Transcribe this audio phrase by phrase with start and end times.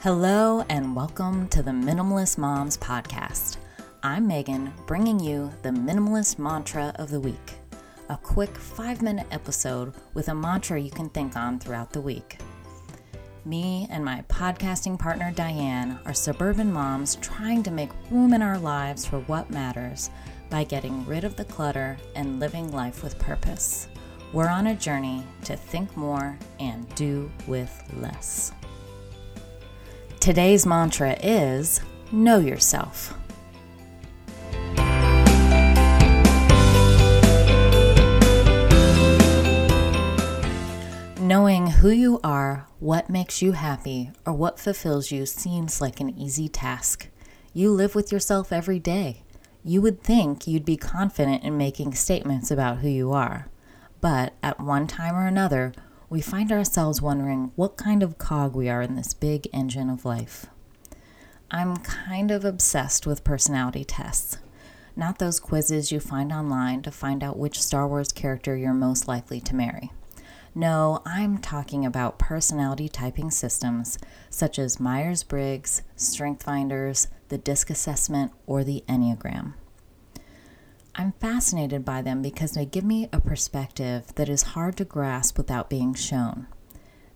[0.00, 3.56] Hello, and welcome to the Minimalist Moms Podcast.
[4.04, 7.54] I'm Megan, bringing you the Minimalist Mantra of the Week,
[8.08, 12.38] a quick five minute episode with a mantra you can think on throughout the week.
[13.44, 18.58] Me and my podcasting partner Diane are suburban moms trying to make room in our
[18.58, 20.10] lives for what matters
[20.48, 23.88] by getting rid of the clutter and living life with purpose.
[24.32, 28.52] We're on a journey to think more and do with less.
[30.28, 31.80] Today's mantra is
[32.12, 33.14] Know Yourself.
[41.18, 46.10] Knowing who you are, what makes you happy, or what fulfills you seems like an
[46.10, 47.08] easy task.
[47.54, 49.22] You live with yourself every day.
[49.64, 53.48] You would think you'd be confident in making statements about who you are.
[54.02, 55.72] But at one time or another,
[56.10, 60.04] we find ourselves wondering what kind of cog we are in this big engine of
[60.04, 60.46] life.
[61.50, 64.38] I'm kind of obsessed with personality tests,
[64.96, 69.06] not those quizzes you find online to find out which Star Wars character you're most
[69.06, 69.92] likely to marry.
[70.54, 73.98] No, I'm talking about personality typing systems
[74.30, 79.54] such as Myers Briggs, StrengthsFinders, the DISC assessment, or the Enneagram.
[81.00, 85.38] I'm fascinated by them because they give me a perspective that is hard to grasp
[85.38, 86.48] without being shown.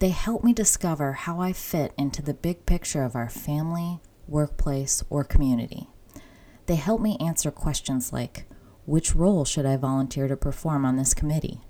[0.00, 5.04] They help me discover how I fit into the big picture of our family, workplace,
[5.08, 5.86] or community.
[6.66, 8.46] They help me answer questions like
[8.84, 11.60] Which role should I volunteer to perform on this committee?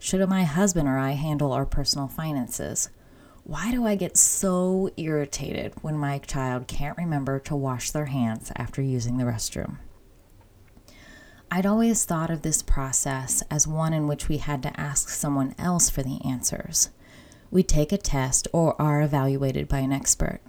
[0.00, 2.88] Should my husband or I handle our personal finances?
[3.44, 8.50] Why do I get so irritated when my child can't remember to wash their hands
[8.56, 9.78] after using the restroom?
[11.54, 15.54] I'd always thought of this process as one in which we had to ask someone
[15.58, 16.88] else for the answers.
[17.50, 20.40] We take a test or are evaluated by an expert.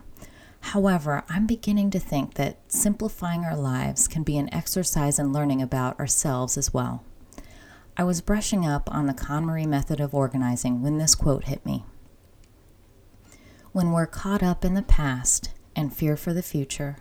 [0.62, 5.62] However, I'm beginning to think that simplifying our lives can be an exercise in learning
[5.62, 7.04] about ourselves as well.
[7.98, 11.84] I was brushing up on the KonMari method of organizing when this quote hit me.
[13.74, 16.96] When we're caught up in the past and fear for the future,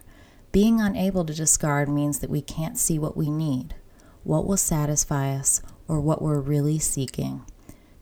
[0.50, 3.76] being unable to discard means that we can't see what we need
[4.24, 7.44] what will satisfy us, or what we're really seeking.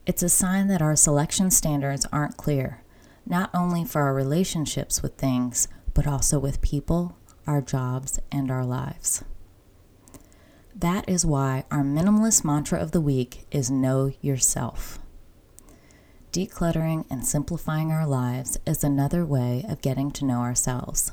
[0.05, 2.83] It's a sign that our selection standards aren't clear,
[3.25, 8.65] not only for our relationships with things, but also with people, our jobs, and our
[8.65, 9.23] lives.
[10.75, 14.99] That is why our minimalist mantra of the week is Know Yourself.
[16.31, 21.11] Decluttering and simplifying our lives is another way of getting to know ourselves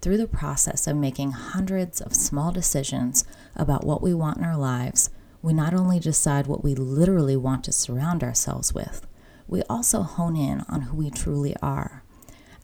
[0.00, 3.24] through the process of making hundreds of small decisions
[3.54, 5.10] about what we want in our lives,
[5.42, 9.06] we not only decide what we literally want to surround ourselves with,
[9.46, 12.02] we also hone in on who we truly are.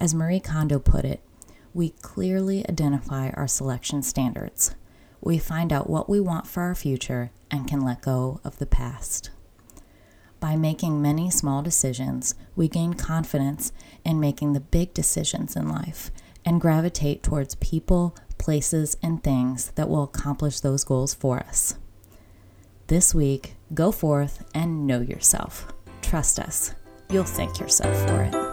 [0.01, 1.21] As Marie Kondo put it,
[1.75, 4.75] we clearly identify our selection standards.
[5.21, 8.67] We find out what we want for our future and can let go of the
[8.67, 9.31] past.
[10.39, 13.73] By making many small decisions, we gain confidence
[14.05, 16.11] in making the big decisions in life
[16.47, 21.75] and gravitate towards people, places, and things that will accomplish those goals for us.
[22.87, 25.67] This week, go forth and know yourself.
[26.01, 26.73] Trust us,
[27.11, 28.46] you'll thank yourself for it.